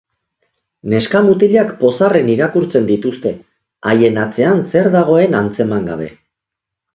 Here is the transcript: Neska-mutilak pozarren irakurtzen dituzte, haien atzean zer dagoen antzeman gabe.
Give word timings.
Neska-mutilak 0.93 1.73
pozarren 1.81 2.31
irakurtzen 2.35 2.87
dituzte, 2.93 3.35
haien 3.91 4.19
atzean 4.23 4.65
zer 4.73 4.91
dagoen 4.97 5.39
antzeman 5.43 5.87
gabe. 5.93 6.11